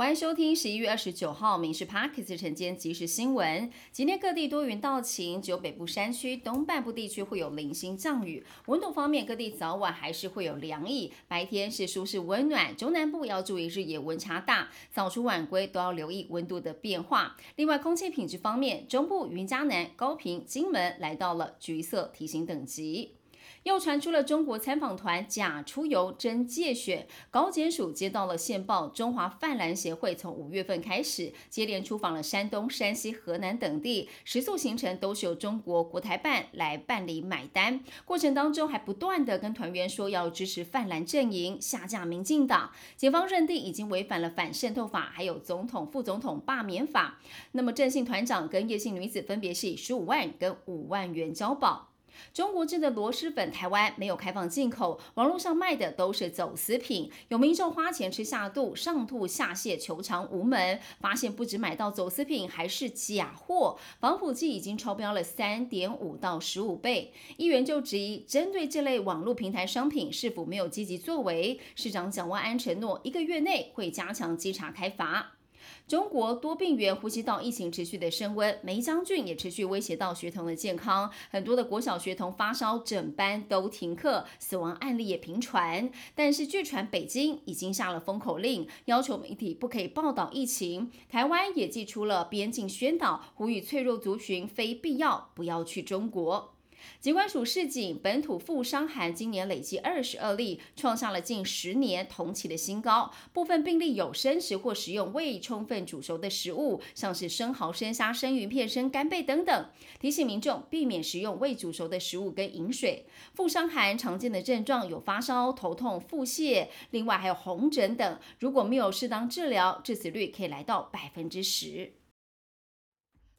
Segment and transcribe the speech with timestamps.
[0.00, 3.70] 欢迎收听十一月二十九号《民事 Parkes》晨间即时新闻。
[3.92, 8.42] 今天各地多云到晴，只有北部山区、东半部地区会有零星降雨。
[8.64, 12.74] 温度方面，各地早晚还是会有凉意，白天是舒适温暖。
[12.74, 17.36] 中南部要注意日夜温差大，早出晚归都要留意温度的变化。
[17.56, 23.16] 另外，空气品质方面，中部云嘉南、高平、金门来到了橘色提醒等级。
[23.62, 47.20] 又传出了中国参访团假出游真借选，高检署接到了线报，中华泛蓝协会从五月份开始接连出访了山东、山西、河南等地，食宿行程都是由中国国台办来办理买单，过程当中还不断的跟团员说要支持泛蓝阵营，下架民进党，检方认定已经违反了反渗透法，还有总统、副总统罢免法，
[47.52, 51.89] 那么郑姓团长跟叶姓女子分别是以十五万跟五万元交保。
[52.32, 57.10] 中国制的螺蛳粉，台湾没有开放进口，网络上卖的都是走私品。
[57.28, 60.80] 有民众花钱吃下肚，上吐下泻，求偿无门。
[61.00, 67.12] 发现不止买到走私品，还是假货，防腐剂已经超标了三点五到十五倍。
[67.36, 71.58] 议员就质疑，针对这类网络平台商品，是否没有积极作为？
[71.74, 75.39] 市长蒋万安承诺，一个月内会加强稽查开罚。
[75.86, 85.90] 中国多病原呼吸道疫情持续的升温，梅将军也持续威胁到学童的健康，很多的国小学童发烧，整班都停课，死亡案例也频传。
[86.14, 90.90] 但是据传北京已经下了封口令，要求媒体不可以报道疫情。
[91.08, 96.54] 台湾也寄出了边境宣导，呼吁脆弱族群非必要不要去中国。
[97.00, 103.10] 疾管署市警本土负伤寒今年累计二十二例，创下了近十年同期的新高。
[103.32, 109.68] 部分病例有生食或食用未充分煮熟的食物，像是生蚝、生虾、生鱼片、生干贝等等。
[110.00, 113.06] 提醒民众避免食用未煮熟的食物跟饮水。
[113.34, 118.18] 负伤寒常见的症状有发烧、头痛、腹泻，另外还有红疹等。
[118.38, 121.92] 如果没有适当治疗，致死率可以来到百分之十。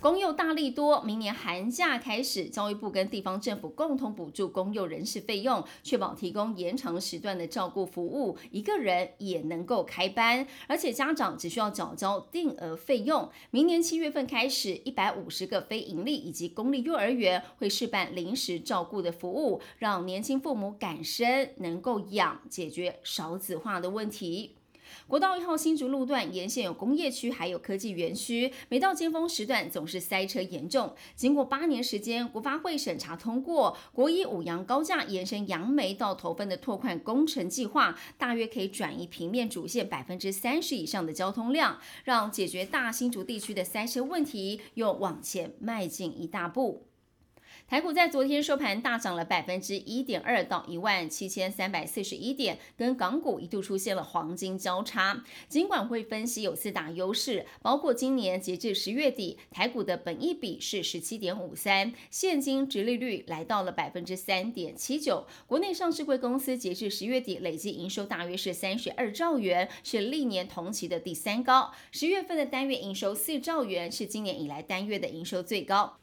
[0.00, 13.28] 公幼大力多，明年寒假开始，教育部跟地方政府共同补助公幼人事费用，确保提供延长时段的照顾服务，一个人也能够开班，而且家长只需要缴交定额费用。
[13.50, 24.57] 明年七月份开始，一百五十个非营利以及公立幼儿园会试办临时照顾的服务，让年轻父母敢生，能够养，解决少子化的问题。
[25.06, 30.94] 国道一号新竹路段沿线有工业区，还有科技园区，每到尖峰时段总是塞车严重。
[31.14, 46.87] 经过八年时间，国发会审查通过国一五羊高架延伸杨梅到头份的拓宽工程计划，大约可以转移平面主线百分之三十以上的交通量，让解决大新竹地区的塞车问题又往前迈进一大步。
[47.68, 55.22] 台股在昨天收盘大涨了百分之一点二，到一万七千三百四十一点，跟港股一度出现了黄金交叉。
[55.50, 65.26] 尽管会分析有四大优势，包括今年截至十月底，台股的本益比是十七点五三，现金值利率来到了百分之三点七九。
[65.46, 71.70] 国内上市贵公司截至十月底累计营收大约是三十二兆元，是历年同期的第三高。
[71.92, 75.97] 十月份的单月营收四兆元，是今年以来单月的营收最高。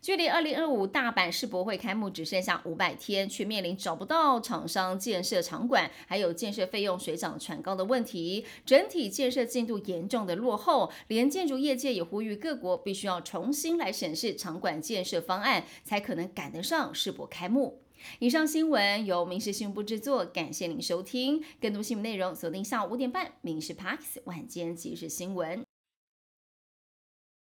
[0.00, 10.92] 距离二零二五大阪世博会开幕只剩下五百天，却面临找不到厂商建设场馆，还有建设费用水涨船高的问题，整体建设进度严重的落后。
[11.08, 17.82] 连建筑业界也呼吁各国必须要重新来审视场馆建设方案，才可能赶得上世博开幕。
[18.18, 21.42] 以上新闻由民事新闻部制作，感谢您收听。
[21.60, 25.60] 更多新闻内容锁定下午五点半《民事 Parks 晚间即时新闻》。